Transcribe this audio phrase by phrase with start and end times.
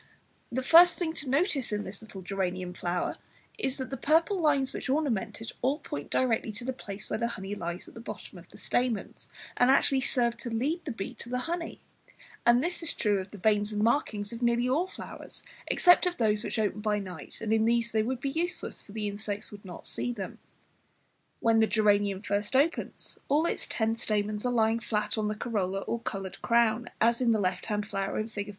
[0.51, 3.17] The first thing to notice in this little geranium flower
[3.59, 7.19] is that the purple lines which ornament it all point directly to the place where
[7.19, 10.91] the honey lies at the bottom of the stamens, and actually serve to lead the
[10.91, 11.81] bee to the honey;
[12.47, 16.17] and this is true of the veins and marking of nearly all flowers except of
[16.17, 19.51] those which open by night, and in these they would be useless, for the insects
[19.51, 20.39] would not see them.
[21.41, 25.81] When the geranium first opens, all its ten stamens are lying flat on the corolla
[25.81, 28.49] or coloured crown, as in the left hand flower in Fig.